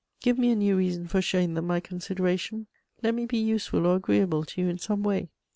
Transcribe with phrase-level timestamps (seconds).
[0.19, 2.65] Give me a new reason for showing them my consideration:
[3.03, 5.29] let me be useful or agreeable to you in some way.